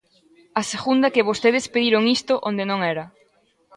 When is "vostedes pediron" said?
1.29-2.03